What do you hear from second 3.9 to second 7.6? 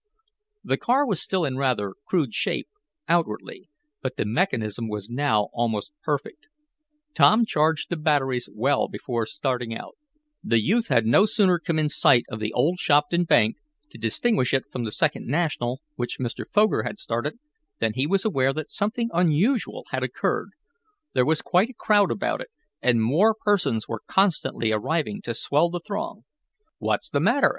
but the mechanism was now almost perfect. Tom